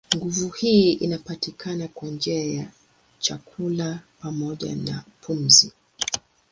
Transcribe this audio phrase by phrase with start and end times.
[0.15, 2.71] Nguvu hii inapatikana kwa njia ya
[3.19, 5.71] chakula pamoja na pumzi.